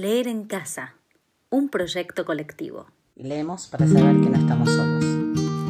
Leer 0.00 0.28
en 0.28 0.44
casa, 0.44 0.94
un 1.50 1.68
proyecto 1.68 2.24
colectivo. 2.24 2.86
Leemos 3.16 3.66
para 3.66 3.86
saber 3.86 4.18
que 4.22 4.30
no 4.30 4.38
estamos 4.38 4.70
solos. 4.70 5.04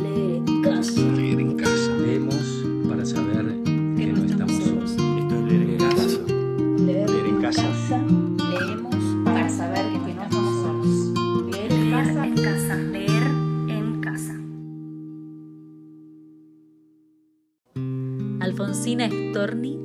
Leer 0.04 0.37
en 0.46 0.62
casa. 0.62 1.00
Leer 1.00 1.41
en 1.41 1.56
casa. 1.56 1.96
Leemos 1.96 2.37
para 2.89 3.05
saber 3.05 3.47
que 3.97 4.07
no 4.07 4.25
estamos 4.25 4.53
solos. 4.63 4.93
Esto 4.93 5.35
es 5.35 5.43
leer 5.43 5.69
en 5.69 5.79
casa. 5.79 6.21
Leer, 6.79 7.11
en 7.11 7.43
casa. 7.43 7.99
Leemos 8.53 9.25
para 9.25 9.48
saber 9.48 9.85
que 9.91 9.98
no 9.98 10.23
estamos 10.23 10.62
solos. 10.62 10.97
Leer 11.51 11.73
en 11.73 11.91
casa. 11.91 12.25
en 12.25 12.35
casa. 12.37 12.77
Leer 12.77 13.27
en 13.69 14.01
casa. 14.01 14.35
Alfonsina 18.45 19.09
Storni 19.09 19.77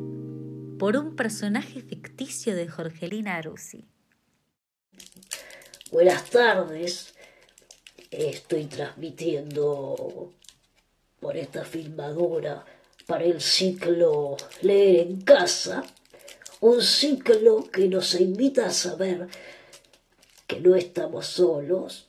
por 0.78 0.98
un 0.98 1.16
personaje 1.16 1.82
ficticio 1.82 2.56
de 2.56 2.68
Jorgelina 2.68 3.38
Arusi. 3.38 3.88
Buenas 5.92 6.30
tardes. 6.30 7.14
Estoy 8.12 8.66
transmitiendo 8.66 10.34
por 11.20 11.38
esta 11.38 11.64
filmadora 11.64 12.66
para 13.06 13.24
el 13.24 13.42
ciclo 13.42 14.36
Leer 14.62 15.08
en 15.08 15.22
casa, 15.22 15.84
un 16.62 16.82
ciclo 16.82 17.70
que 17.72 17.88
nos 17.88 18.20
invita 18.20 18.68
a 18.68 18.72
saber 18.72 19.28
que 20.48 20.60
no 20.60 20.76
estamos 20.76 21.28
solos. 21.28 22.08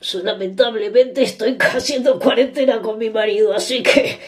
Yo, 0.00 0.20
lamentablemente 0.20 1.22
estoy 1.22 1.56
haciendo 1.60 2.18
cuarentena 2.18 2.80
con 2.80 2.98
mi 2.98 3.10
marido, 3.10 3.52
así 3.52 3.82
que 3.82 4.18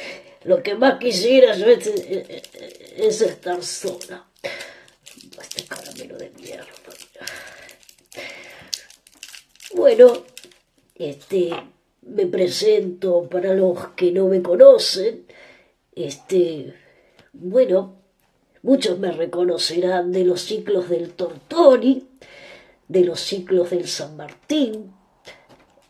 lo 0.45 0.63
que 0.63 0.75
más 0.75 0.99
quisiera 0.99 1.57
yo 1.57 1.67
es, 1.67 1.87
es 1.87 3.21
estar 3.21 3.63
sola. 3.63 4.27
Este 5.41 5.65
caramelo 5.65 6.17
de 6.19 6.31
mierda. 6.31 6.67
Bueno, 9.77 10.11
este, 10.95 11.51
me 12.01 12.25
presento 12.25 13.29
para 13.29 13.53
los 13.53 13.89
que 13.89 14.11
no 14.11 14.27
me 14.27 14.41
conocen. 14.41 15.27
Este, 15.95 16.73
bueno, 17.35 17.97
muchos 18.63 18.99
me 18.99 19.13
reconocerán 19.13 20.13
de 20.13 20.25
los 20.25 20.41
ciclos 20.41 20.89
del 20.89 21.11
Tortoni, 21.13 22.07
de 22.89 23.05
los 23.05 23.21
ciclos 23.21 23.69
del 23.69 23.87
San 23.87 24.17
Martín. 24.17 24.95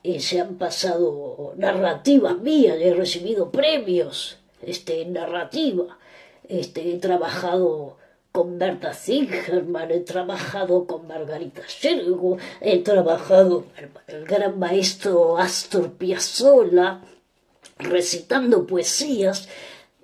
Eh, 0.03 0.19
se 0.19 0.41
han 0.41 0.57
pasado 0.57 1.55
narrativas 1.57 2.41
mías, 2.41 2.79
he 2.81 2.93
recibido 2.93 3.53
premios 3.53 4.39
este, 4.63 5.03
en 5.03 5.13
narrativa. 5.13 5.97
Este, 6.49 6.93
he 6.93 6.99
trabajado 6.99 7.99
con 8.37 8.59
Berta 8.59 8.93
Zingerman, 8.93 9.91
he 9.91 10.01
trabajado 10.01 10.87
con 10.87 11.07
Margarita 11.07 11.63
Shergo, 11.67 12.37
he 12.61 12.81
trabajado 12.81 13.65
con 13.65 14.15
el 14.15 14.27
gran 14.27 14.59
maestro 14.59 15.39
Astor 15.39 15.93
Piazzolla, 15.95 17.01
recitando 17.79 18.67
poesías. 18.67 19.49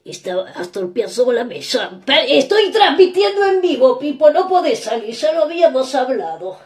Esta 0.03 0.49
Astor 0.57 0.95
Piazzolla 0.95 1.45
me 1.45 1.61
llama. 1.61 2.01
Estoy 2.27 2.73
transmitiendo 2.73 3.45
en 3.45 3.61
vivo, 3.61 3.99
Pipo, 3.99 4.31
no 4.31 4.49
podés 4.49 4.81
salir, 4.81 5.15
ya 5.15 5.33
lo 5.35 5.43
habíamos 5.43 5.95
hablado. 5.95 6.57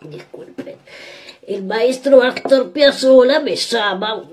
Disculpen. 0.00 0.78
El 1.46 1.64
maestro 1.64 2.22
Astor 2.22 2.72
Piazzolla 2.72 3.40
me 3.40 3.54
llama 3.54 4.26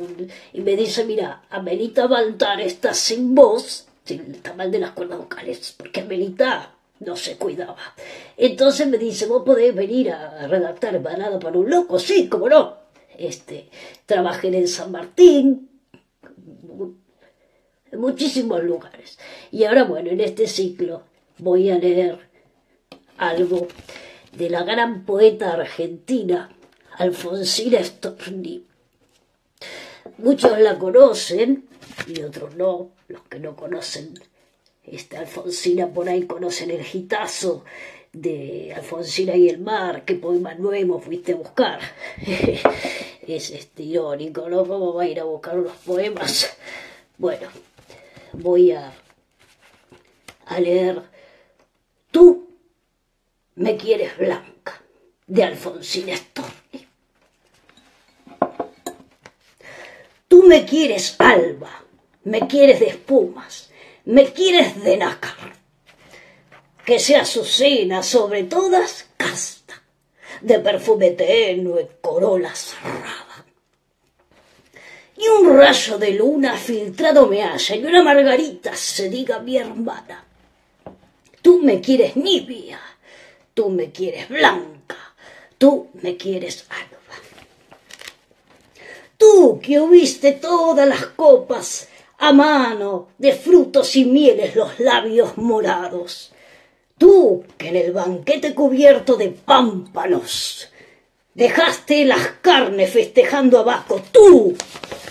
y 0.54 0.62
me 0.62 0.78
dice, 0.78 1.04
mira, 1.04 1.44
Amelita 1.50 2.08
Baltar 2.08 2.62
está 2.62 2.94
sin 2.94 3.36
voz, 3.36 3.89
está 4.16 4.54
mal 4.54 4.72
de 4.72 4.80
las 4.80 4.92
cuerdas 4.92 5.20
vocales, 5.20 5.76
porque 5.78 6.02
Amelita 6.02 6.76
no 7.00 7.16
se 7.16 7.38
cuidaba. 7.38 7.78
Entonces 8.38 8.88
me 8.88 8.98
dice, 8.98 9.26
vos 9.26 9.44
podés 9.46 9.74
venir 9.74 10.12
a 10.12 10.48
redactar 10.48 11.02
Balada 11.02 11.40
para 11.40 11.58
un 11.58 11.70
loco, 11.70 12.00
sí, 12.00 12.28
cómo 12.28 12.50
no. 12.50 12.78
Este, 13.18 13.70
trabajé 14.06 14.48
en 14.48 14.68
San 14.68 14.92
Martín, 14.92 15.70
en 17.92 18.00
muchísimos 18.00 18.64
lugares. 18.64 19.18
Y 19.52 19.64
ahora, 19.64 19.84
bueno, 19.84 20.10
en 20.10 20.22
este 20.22 20.48
ciclo 20.48 21.04
voy 21.38 21.70
a 21.70 21.78
leer 21.78 22.30
algo 23.18 23.68
de 24.34 24.50
la 24.50 24.64
gran 24.64 25.06
poeta 25.06 25.54
argentina, 25.54 26.50
Alfonsina 26.98 27.84
Storni. 27.84 28.66
Muchos 30.18 30.60
la 30.60 30.78
conocen 30.78 31.68
y 32.08 32.22
otros 32.22 32.56
no. 32.56 32.92
Los 33.10 33.22
que 33.24 33.40
no 33.40 33.56
conocen 33.56 34.18
esta 34.84 35.20
Alfonsina 35.20 35.88
por 35.88 36.08
ahí 36.08 36.26
conocen 36.26 36.72
el 36.72 36.84
gitazo 36.84 37.66
de 38.14 38.74
Alfonsina 38.74 39.36
y 39.36 39.50
el 39.50 39.60
mar, 39.60 40.06
qué 40.06 40.16
poema 40.16 40.56
nuevo 40.56 41.00
fuiste 41.02 41.34
a 41.34 41.36
buscar. 41.36 41.80
es 43.28 43.52
este, 43.52 43.84
irónico, 43.84 44.48
¿no? 44.50 44.66
¿Cómo 44.66 44.94
va 44.94 45.04
a 45.04 45.08
ir 45.08 45.20
a 45.20 45.26
buscar 45.26 45.60
unos 45.60 45.76
poemas? 45.86 46.58
Bueno, 47.18 47.50
voy 48.32 48.72
a, 48.72 48.94
a 50.46 50.60
leer 50.60 51.04
Tú 52.12 52.50
me 53.56 53.78
quieres 53.78 54.18
blanca, 54.18 54.82
de 55.28 55.44
Alfonsina 55.44 56.16
Storni. 56.16 56.88
Tú 60.28 60.44
me 60.44 60.66
quieres 60.66 61.16
alba, 61.20 61.84
me 62.24 62.48
quieres 62.48 62.80
de 62.80 62.88
espumas, 62.88 63.70
me 64.06 64.32
quieres 64.32 64.84
de 64.84 64.98
nácar. 64.98 65.58
Que 66.86 67.00
sea 67.00 67.26
cena 67.26 68.02
sobre 68.02 68.44
todas 68.44 69.08
casta, 69.16 69.82
de 70.42 70.60
perfume 70.60 71.12
tenue, 71.12 71.88
corola 72.02 72.54
cerrada. 72.56 73.46
Y 75.18 75.28
un 75.28 75.56
rayo 75.56 75.98
de 75.98 76.12
luna 76.12 76.58
filtrado 76.58 77.28
me 77.28 77.44
haya, 77.44 77.76
y 77.76 77.86
una 77.86 78.02
margarita 78.02 78.76
se 78.76 79.10
diga 79.10 79.40
mi 79.40 79.58
hermana. 79.58 80.26
Tú 81.42 81.62
me 81.62 81.82
quieres 81.82 82.16
nibia, 82.16 82.80
tú 83.54 83.70
me 83.70 83.92
quieres 83.92 84.30
blanca, 84.30 84.98
tú 85.58 85.90
me 86.02 86.18
quieres 86.18 86.66
alba. 86.70 87.00
Tú 89.18 89.60
que 89.62 89.80
hubiste 89.80 90.32
todas 90.32 90.88
las 90.88 91.06
copas 91.08 91.90
a 92.20 92.34
mano 92.34 93.08
de 93.18 93.34
frutos 93.34 93.96
y 93.96 94.06
mieles 94.06 94.56
los 94.56 94.80
labios 94.80 95.38
morados. 95.38 96.32
Tú 96.98 97.46
que 97.58 97.70
en 97.70 97.78
el 97.78 97.94
banquete 97.94 98.54
cubierto 98.54 99.16
de 99.16 99.30
pámpanos 99.30 100.70
dejaste 101.34 102.04
las 102.04 102.28
carnes 102.42 102.92
festejando 102.92 103.60
abajo. 103.60 104.02
Tú 104.12 104.54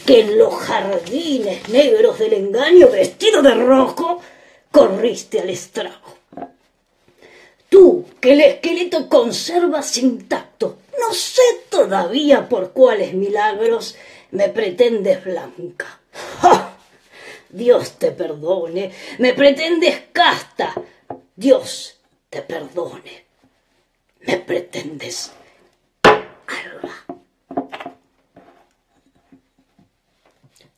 que 0.05 0.21
en 0.21 0.39
los 0.39 0.55
jardines 0.55 1.67
negros 1.71 2.19
del 2.19 2.35
engaño 2.35 2.89
vestido 2.91 3.41
de 3.41 3.55
rojo 3.55 4.21
corriste 4.71 5.41
al 5.41 5.49
estrago. 5.49 6.19
Tú 7.71 8.05
que 8.21 8.33
el 8.33 8.41
esqueleto 8.43 9.09
conservas 9.09 9.97
intacto, 9.97 10.77
no 11.01 11.15
sé 11.15 11.43
todavía 11.71 12.49
por 12.49 12.73
cuáles 12.73 13.15
milagros 13.15 13.97
me 14.31 14.51
pretendes 14.51 15.25
blanca. 15.25 16.01
¡Ja! 16.43 16.68
Dios 17.51 17.93
te 17.93 18.13
perdone, 18.13 18.93
me 19.19 19.33
pretendes 19.33 20.03
casta. 20.13 20.75
Dios 21.35 21.99
te 22.29 22.43
perdone, 22.43 23.27
me 24.21 24.37
pretendes 24.39 25.33
alba. 26.03 27.19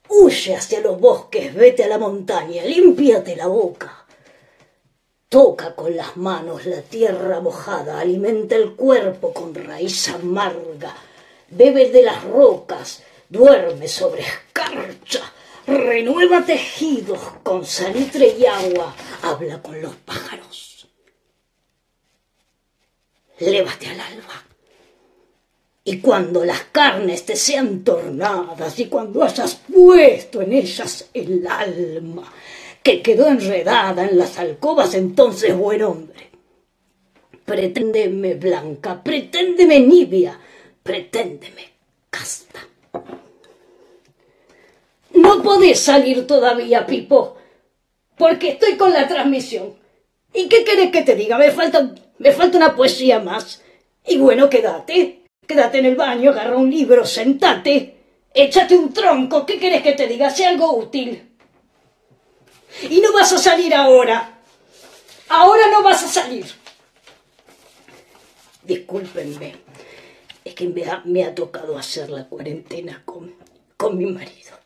Huye 0.08 0.54
hacia 0.54 0.80
los 0.80 1.00
bosques, 1.00 1.54
vete 1.54 1.84
a 1.84 1.88
la 1.88 1.98
montaña, 1.98 2.62
límpiate 2.64 3.36
la 3.36 3.46
boca. 3.46 4.04
Toca 5.28 5.74
con 5.76 5.96
las 5.96 6.16
manos 6.16 6.66
la 6.66 6.82
tierra 6.82 7.40
mojada, 7.40 8.00
alimenta 8.00 8.56
el 8.56 8.74
cuerpo 8.74 9.32
con 9.32 9.54
raíz 9.54 10.08
amarga, 10.08 10.94
bebe 11.50 11.90
de 11.90 12.02
las 12.02 12.24
rocas, 12.24 13.02
duerme 13.28 13.86
sobre 13.86 14.22
escarcha, 14.22 15.32
renueva 15.78 16.44
tejidos 16.44 17.20
con 17.42 17.64
salitre 17.64 18.36
y 18.38 18.46
agua, 18.46 18.94
habla 19.22 19.62
con 19.62 19.80
los 19.80 19.94
pájaros. 19.96 20.88
Lévate 23.38 23.86
al 23.86 24.00
alba. 24.00 24.44
Y 25.84 25.98
cuando 26.00 26.44
las 26.44 26.62
carnes 26.72 27.24
te 27.24 27.36
sean 27.36 27.82
tornadas 27.82 28.78
y 28.78 28.86
cuando 28.86 29.24
hayas 29.24 29.54
puesto 29.72 30.42
en 30.42 30.52
ellas 30.52 31.08
el 31.14 31.46
alma 31.46 32.30
que 32.82 33.02
quedó 33.02 33.28
enredada 33.28 34.08
en 34.08 34.18
las 34.18 34.38
alcobas, 34.38 34.94
entonces, 34.94 35.56
buen 35.56 35.82
hombre, 35.82 36.30
preténdeme 37.44 38.34
blanca, 38.34 39.02
preténdeme 39.02 39.80
nibia, 39.80 40.38
preténdeme 40.82 41.68
casta. 42.10 42.69
No 45.20 45.42
podés 45.42 45.80
salir 45.80 46.26
todavía, 46.26 46.86
Pipo, 46.86 47.36
porque 48.16 48.52
estoy 48.52 48.78
con 48.78 48.90
la 48.90 49.06
transmisión. 49.06 49.74
¿Y 50.32 50.48
qué 50.48 50.64
querés 50.64 50.90
que 50.90 51.02
te 51.02 51.14
diga? 51.14 51.36
Me 51.36 51.50
faltan 51.50 51.94
Me 52.18 52.32
falta 52.32 52.56
una 52.56 52.74
poesía 52.74 53.20
más. 53.20 53.62
Y 54.06 54.16
bueno, 54.16 54.48
quédate. 54.48 55.24
Quédate 55.46 55.78
en 55.78 55.86
el 55.86 55.96
baño, 55.96 56.30
agarra 56.30 56.56
un 56.56 56.70
libro, 56.70 57.04
sentate. 57.04 57.96
Échate 58.32 58.78
un 58.78 58.94
tronco. 58.94 59.44
¿Qué 59.44 59.58
querés 59.58 59.82
que 59.82 59.92
te 59.92 60.06
diga? 60.06 60.30
Sea 60.30 60.48
algo 60.48 60.74
útil. 60.74 61.36
Y 62.88 63.00
no 63.00 63.12
vas 63.12 63.30
a 63.34 63.38
salir 63.38 63.74
ahora. 63.74 64.38
Ahora 65.28 65.68
no 65.70 65.82
vas 65.82 66.02
a 66.02 66.08
salir. 66.08 66.46
Discúlpenme. 68.62 69.54
Es 70.44 70.54
que 70.54 70.66
me 70.68 70.84
ha, 70.86 71.02
me 71.04 71.24
ha 71.24 71.34
tocado 71.34 71.76
hacer 71.76 72.08
la 72.08 72.26
cuarentena 72.26 73.02
con, 73.04 73.34
con 73.76 73.98
mi 73.98 74.06
marido. 74.06 74.59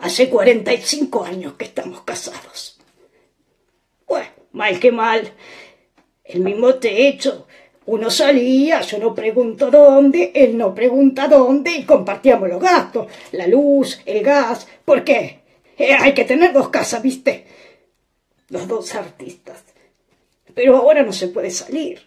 Hace 0.00 0.28
45 0.28 1.24
años 1.24 1.54
que 1.54 1.64
estamos 1.64 2.02
casados. 2.02 2.78
Bueno, 4.06 4.28
mal 4.52 4.78
que 4.78 4.92
mal. 4.92 5.32
El 6.24 6.40
mismo 6.40 6.74
techo. 6.74 7.46
Uno 7.86 8.10
salía, 8.10 8.80
yo 8.80 8.98
no 8.98 9.14
pregunto 9.14 9.70
dónde, 9.70 10.32
él 10.34 10.56
no 10.56 10.74
pregunta 10.74 11.28
dónde 11.28 11.72
y 11.72 11.84
compartíamos 11.84 12.48
los 12.48 12.60
gastos. 12.60 13.08
La 13.32 13.46
luz, 13.46 14.00
el 14.06 14.22
gas. 14.22 14.66
¿Por 14.84 15.04
qué? 15.04 15.40
Eh, 15.76 15.92
hay 15.92 16.14
que 16.14 16.24
tener 16.24 16.52
dos 16.52 16.70
casas, 16.70 17.02
¿viste? 17.02 17.44
Los 18.48 18.66
dos 18.66 18.94
artistas. 18.94 19.62
Pero 20.54 20.76
ahora 20.76 21.02
no 21.02 21.12
se 21.12 21.28
puede 21.28 21.50
salir. 21.50 22.00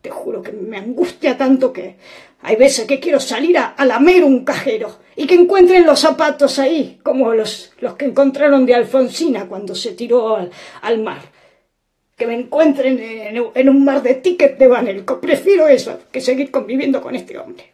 Te 0.00 0.10
juro 0.10 0.42
que 0.42 0.52
me 0.52 0.78
angustia 0.78 1.36
tanto 1.36 1.72
que 1.72 1.96
hay 2.42 2.56
veces 2.56 2.86
que 2.86 3.00
quiero 3.00 3.20
salir 3.20 3.56
a, 3.58 3.66
a 3.66 3.84
lamer 3.84 4.24
un 4.24 4.44
cajero 4.44 4.98
y 5.14 5.26
que 5.26 5.34
encuentren 5.34 5.86
los 5.86 6.00
zapatos 6.00 6.58
ahí, 6.58 6.98
como 7.02 7.32
los, 7.34 7.72
los 7.80 7.94
que 7.94 8.06
encontraron 8.06 8.64
de 8.66 8.74
Alfonsina 8.74 9.46
cuando 9.46 9.74
se 9.74 9.92
tiró 9.92 10.36
al, 10.36 10.50
al 10.80 10.98
mar. 11.00 11.20
Que 12.16 12.26
me 12.26 12.34
encuentren 12.34 12.98
en, 13.54 13.68
un 13.68 13.84
mar 13.84 14.02
de 14.02 14.14
tickets 14.14 14.58
de 14.58 14.68
Banelco. 14.68 15.20
Prefiero 15.20 15.66
eso 15.66 16.00
que 16.10 16.20
seguir 16.20 16.50
conviviendo 16.50 17.00
con 17.00 17.14
este 17.16 17.38
hombre. 17.38 17.72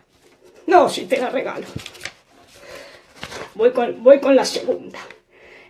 No, 0.67 0.89
si 0.89 1.05
te 1.05 1.19
la 1.19 1.31
regalo. 1.31 1.67
Voy 3.55 3.73
con, 3.73 4.03
voy 4.03 4.21
con 4.21 4.35
la 4.35 4.45
segunda. 4.45 4.99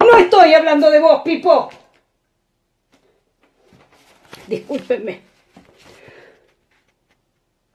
No 0.00 0.16
estoy 0.16 0.54
hablando 0.54 0.90
de 0.90 1.00
vos, 1.00 1.22
Pipo. 1.24 1.70
Discúlpenme. 4.46 5.27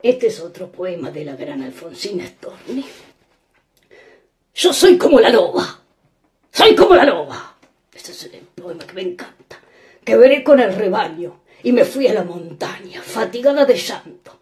Este 0.03 0.27
es 0.27 0.41
otro 0.41 0.69
poema 0.69 1.11
de 1.11 1.23
la 1.23 1.37
gran 1.37 1.63
Alfonsina 1.63 2.27
Storni. 2.27 2.83
Yo 4.53 4.73
soy 4.73 4.97
como 4.97 5.17
la 5.21 5.29
loba. 5.29 5.81
Soy 6.51 6.75
como 6.75 6.93
la 6.93 7.05
loba. 7.05 7.55
Este 7.95 8.11
es 8.11 8.29
un 8.33 8.63
poema 8.63 8.85
que 8.85 8.93
me 8.95 9.01
encanta. 9.01 9.61
Que 10.03 10.17
veré 10.17 10.43
con 10.43 10.59
el 10.59 10.75
rebaño 10.75 11.43
y 11.63 11.71
me 11.71 11.85
fui 11.85 12.05
a 12.07 12.13
la 12.13 12.25
montaña, 12.25 13.01
fatigada 13.01 13.63
de 13.63 13.77
llanto. 13.77 14.41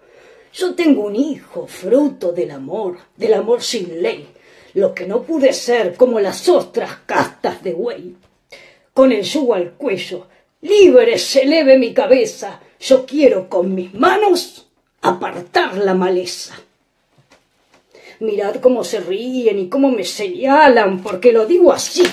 Yo 0.52 0.74
tengo 0.74 1.06
un 1.06 1.16
hijo, 1.16 1.68
fruto 1.68 2.32
del 2.32 2.50
amor, 2.50 2.98
del 3.16 3.36
amor 3.36 3.62
sin 3.62 4.02
ley, 4.02 4.30
lo 4.74 4.96
que 4.96 5.06
no 5.06 5.22
pude 5.22 5.54
ser 5.54 5.94
como 5.94 6.20
las 6.20 6.50
ostras 6.50 7.02
castas 7.06 7.62
de 7.62 7.74
buey. 7.74 8.16
Con 8.96 9.12
el 9.12 9.22
yugo 9.22 9.54
al 9.54 9.74
cuello, 9.74 10.28
libre 10.62 11.20
se 11.20 11.44
eleve 11.44 11.78
mi 11.78 11.94
cabeza, 11.94 12.60
yo 12.80 13.06
quiero 13.06 13.48
con 13.48 13.76
mis 13.76 13.94
manos 13.94 14.71
apartar 15.02 15.78
la 15.78 15.94
maleza. 15.94 16.56
Mirad 18.20 18.56
cómo 18.58 18.84
se 18.84 19.00
ríen 19.00 19.58
y 19.58 19.70
cómo 19.70 19.90
me 19.90 20.04
señalan, 20.04 21.02
porque 21.02 21.32
lo 21.32 21.46
digo 21.46 21.74
así. 21.74 22.04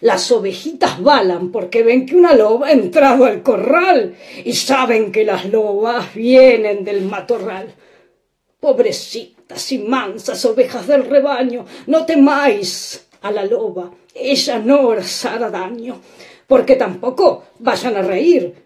Las 0.00 0.30
ovejitas 0.30 1.02
balan 1.02 1.50
porque 1.50 1.82
ven 1.82 2.06
que 2.06 2.14
una 2.14 2.34
loba 2.34 2.68
ha 2.68 2.72
entrado 2.72 3.24
al 3.24 3.42
corral 3.42 4.14
y 4.44 4.52
saben 4.52 5.10
que 5.10 5.24
las 5.24 5.46
lobas 5.46 6.14
vienen 6.14 6.84
del 6.84 7.02
matorral. 7.02 7.74
Pobrecitas 8.60 9.72
y 9.72 9.78
mansas 9.78 10.44
ovejas 10.44 10.86
del 10.86 11.04
rebaño, 11.04 11.64
no 11.86 12.04
temáis 12.04 13.06
a 13.22 13.30
la 13.30 13.44
loba, 13.44 13.90
ella 14.14 14.58
no 14.58 14.88
os 14.88 15.24
hará 15.24 15.50
daño, 15.50 16.00
porque 16.46 16.76
tampoco 16.76 17.44
vayan 17.58 17.96
a 17.96 18.02
reír, 18.02 18.65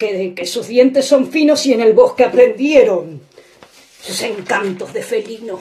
que 0.00 0.46
sus 0.46 0.66
dientes 0.66 1.04
son 1.04 1.30
finos 1.30 1.66
y 1.66 1.74
en 1.74 1.82
el 1.82 1.92
bosque 1.92 2.24
aprendieron 2.24 3.20
sus 4.00 4.22
encantos 4.22 4.94
de 4.94 5.02
felino. 5.02 5.60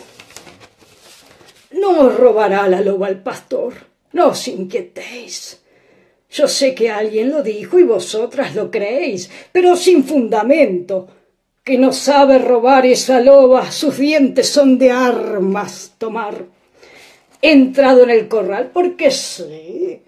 No 1.72 2.10
robará 2.10 2.66
la 2.70 2.80
loba 2.80 3.08
al 3.08 3.22
pastor, 3.22 3.74
no 4.14 4.30
os 4.30 4.48
inquietéis. 4.48 5.60
Yo 6.32 6.48
sé 6.48 6.74
que 6.74 6.90
alguien 6.90 7.32
lo 7.32 7.44
dijo 7.44 7.80
y 7.80 7.84
vosotras 7.84 8.56
lo 8.56 8.72
creéis, 8.72 9.30
pero 9.52 9.76
sin 9.76 10.06
fundamento, 10.06 11.10
que 11.62 11.78
no 11.78 11.92
sabe 11.92 12.40
robar 12.40 12.86
esa 12.86 13.20
loba, 13.20 13.70
sus 13.74 13.98
dientes 13.98 14.48
son 14.48 14.78
de 14.78 14.92
armas 14.92 15.96
tomar. 15.98 16.46
He 17.42 17.52
entrado 17.52 18.04
en 18.04 18.12
el 18.12 18.30
corral 18.30 18.72
porque 18.74 19.12
sé, 19.12 20.02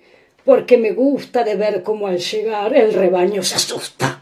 porque 0.46 0.78
me 0.78 0.94
gusta 0.94 1.44
de 1.44 1.56
ver 1.56 1.84
cómo 1.84 2.08
al 2.08 2.20
llegar 2.20 2.74
el 2.78 2.94
rebaño 2.94 3.44
se 3.44 3.56
asusta 3.56 4.21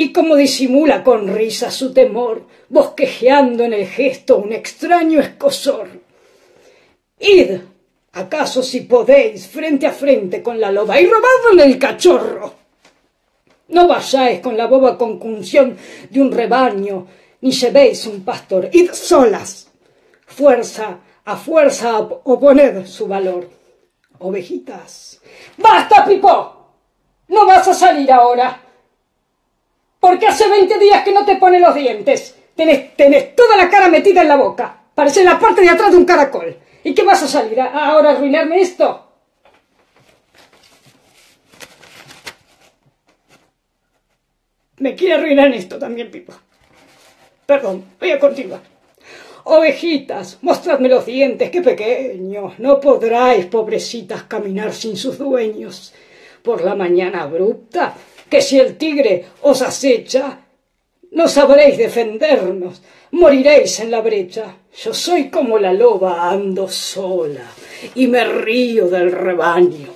y 0.00 0.14
cómo 0.14 0.34
disimula 0.34 1.04
con 1.04 1.28
risa 1.28 1.70
su 1.70 1.92
temor, 1.92 2.46
bosquejeando 2.70 3.64
en 3.64 3.74
el 3.74 3.86
gesto 3.86 4.38
un 4.38 4.50
extraño 4.50 5.20
escosor. 5.20 5.88
Id, 7.18 7.58
acaso 8.12 8.62
si 8.62 8.80
podéis, 8.80 9.46
frente 9.46 9.86
a 9.86 9.92
frente 9.92 10.42
con 10.42 10.58
la 10.58 10.72
loba 10.72 10.98
y 10.98 11.04
robadle 11.04 11.64
el 11.64 11.78
cachorro. 11.78 12.54
No 13.68 13.86
vayáis 13.86 14.40
con 14.40 14.56
la 14.56 14.68
boba 14.68 14.96
concunción 14.96 15.76
de 16.08 16.22
un 16.22 16.32
rebaño, 16.32 17.06
ni 17.42 17.50
llevéis 17.50 18.06
un 18.06 18.24
pastor, 18.24 18.70
id 18.72 18.92
solas. 18.92 19.68
Fuerza 20.24 20.98
a 21.26 21.36
fuerza 21.36 21.98
oponed 21.98 22.86
su 22.86 23.06
valor. 23.06 23.50
Ovejitas. 24.20 25.20
¡Basta, 25.58 26.06
Pipo! 26.06 26.56
No 27.28 27.44
vas 27.44 27.68
a 27.68 27.74
salir 27.74 28.10
ahora. 28.10 28.69
Porque 30.00 30.26
hace 30.26 30.48
veinte 30.48 30.78
días 30.78 31.04
que 31.04 31.12
no 31.12 31.24
te 31.24 31.36
pones 31.36 31.60
los 31.60 31.74
dientes. 31.74 32.34
Tenés, 32.56 33.36
toda 33.36 33.56
la 33.56 33.68
cara 33.68 33.88
metida 33.88 34.22
en 34.22 34.28
la 34.28 34.36
boca. 34.36 34.76
Parece 34.94 35.22
la 35.22 35.38
parte 35.38 35.60
de 35.60 35.68
atrás 35.68 35.92
de 35.92 35.98
un 35.98 36.04
caracol. 36.04 36.56
¿Y 36.82 36.94
qué 36.94 37.02
vas 37.04 37.22
a 37.22 37.28
salir 37.28 37.60
a, 37.60 37.66
ahora 37.66 38.10
a 38.10 38.12
arruinarme 38.14 38.60
esto? 38.60 39.06
Me 44.78 44.94
quiere 44.94 45.14
arruinar 45.14 45.52
esto 45.52 45.78
también, 45.78 46.10
Pipo. 46.10 46.32
Perdón, 47.44 47.84
voy 48.00 48.10
a 48.10 48.18
continuar. 48.18 48.60
Ovejitas, 49.44 50.38
mostradme 50.42 50.88
los 50.88 51.04
dientes, 51.04 51.50
qué 51.50 51.60
pequeños. 51.60 52.58
No 52.58 52.80
podráis, 52.80 53.46
pobrecitas, 53.46 54.22
caminar 54.24 54.72
sin 54.72 54.96
sus 54.96 55.18
dueños. 55.18 55.92
Por 56.42 56.62
la 56.64 56.74
mañana 56.74 57.22
abrupta, 57.22 57.94
que 58.30 58.40
si 58.40 58.58
el 58.58 58.78
tigre 58.78 59.26
os 59.42 59.60
acecha, 59.60 60.40
no 61.10 61.26
sabréis 61.26 61.76
defendernos, 61.76 62.80
moriréis 63.10 63.80
en 63.80 63.90
la 63.90 64.00
brecha. 64.00 64.56
Yo 64.82 64.94
soy 64.94 65.28
como 65.28 65.58
la 65.58 65.72
loba, 65.72 66.30
ando 66.30 66.68
sola 66.68 67.44
y 67.94 68.06
me 68.06 68.24
río 68.24 68.88
del 68.88 69.10
rebaño. 69.10 69.92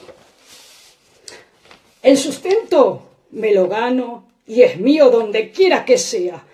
El 2.03 2.19
sustento 2.19 3.03
me 3.31 3.55
lo 3.55 3.69
gano 3.69 4.27
y 4.47 4.63
es 4.63 4.79
mío 4.79 5.11
donde 5.11 5.51
quiera 5.51 5.85
que 5.85 5.97
sea, 5.97 6.45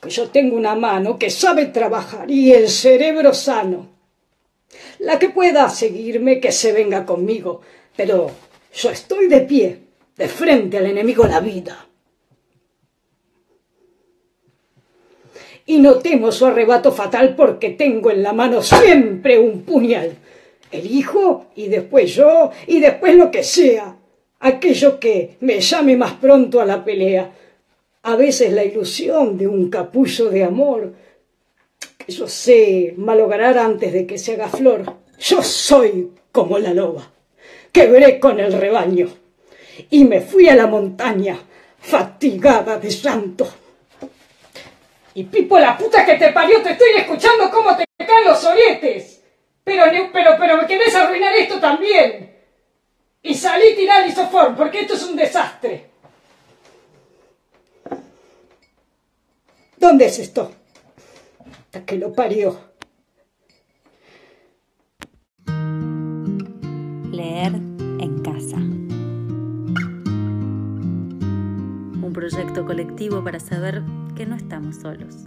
que 0.00 0.10
yo 0.10 0.28
tengo 0.28 0.56
una 0.56 0.74
mano 0.74 1.18
que 1.18 1.30
sabe 1.30 1.66
trabajar 1.66 2.30
y 2.30 2.52
el 2.52 2.68
cerebro 2.68 3.32
sano. 3.34 3.88
La 4.98 5.18
que 5.18 5.30
pueda 5.30 5.68
seguirme, 5.70 6.40
que 6.40 6.52
se 6.52 6.72
venga 6.72 7.04
conmigo, 7.04 7.62
pero 7.96 8.30
yo 8.74 8.90
estoy 8.90 9.26
de 9.26 9.40
pie, 9.40 9.78
de 10.20 10.28
frente 10.28 10.76
al 10.76 10.84
enemigo 10.84 11.26
la 11.26 11.40
vida. 11.40 11.86
Y 15.64 15.78
no 15.78 15.94
temo 15.94 16.30
su 16.30 16.44
arrebato 16.44 16.92
fatal 16.92 17.34
porque 17.34 17.70
tengo 17.70 18.10
en 18.10 18.22
la 18.22 18.34
mano 18.34 18.62
siempre 18.62 19.38
un 19.38 19.62
puñal. 19.62 20.14
El 20.70 20.86
hijo, 20.86 21.46
y 21.56 21.68
después 21.68 22.14
yo, 22.14 22.50
y 22.66 22.80
después 22.80 23.16
lo 23.16 23.30
que 23.30 23.42
sea 23.42 23.96
aquello 24.40 25.00
que 25.00 25.38
me 25.40 25.58
llame 25.58 25.96
más 25.96 26.12
pronto 26.12 26.60
a 26.60 26.66
la 26.66 26.84
pelea. 26.84 27.32
A 28.02 28.14
veces 28.16 28.52
la 28.52 28.62
ilusión 28.62 29.38
de 29.38 29.48
un 29.48 29.70
capullo 29.70 30.28
de 30.28 30.44
amor 30.44 30.92
que 31.96 32.12
yo 32.12 32.28
sé 32.28 32.92
malograr 32.98 33.56
antes 33.56 33.90
de 33.90 34.06
que 34.06 34.18
se 34.18 34.34
haga 34.34 34.48
flor. 34.48 34.84
Yo 35.18 35.42
soy 35.42 36.10
como 36.30 36.58
la 36.58 36.74
loba. 36.74 37.10
Quebré 37.72 38.20
con 38.20 38.38
el 38.38 38.52
rebaño 38.52 39.19
y 39.90 40.04
me 40.04 40.20
fui 40.20 40.48
a 40.48 40.56
la 40.56 40.66
montaña, 40.66 41.38
fatigada 41.80 42.78
de 42.78 42.90
santo. 42.90 43.48
Y 45.14 45.24
Pipo, 45.24 45.58
la 45.58 45.76
puta 45.76 46.04
que 46.04 46.14
te 46.14 46.32
parió, 46.32 46.62
te 46.62 46.70
estoy 46.70 46.90
escuchando 46.96 47.50
cómo 47.50 47.76
te 47.76 47.84
caen 47.98 48.26
los 48.26 48.44
oretes. 48.44 49.22
Pero, 49.64 49.84
pero, 50.12 50.36
pero 50.38 50.56
me 50.56 50.66
querés 50.66 50.94
arruinar 50.94 51.34
esto 51.34 51.58
también. 51.58 52.38
Y 53.22 53.34
salí 53.34 53.74
tirar 53.74 54.06
isoform, 54.06 54.56
porque 54.56 54.80
esto 54.80 54.94
es 54.94 55.02
un 55.04 55.16
desastre. 55.16 55.90
¿Dónde 59.76 60.06
es 60.06 60.18
esto? 60.18 60.52
Hasta 61.64 61.84
que 61.84 61.96
lo 61.96 62.12
parió. 62.12 62.70
Proyecto 72.30 72.64
colectivo 72.64 73.24
para 73.24 73.40
saber 73.40 73.82
que 74.14 74.24
no 74.24 74.36
estamos 74.36 74.76
solos. 74.76 75.26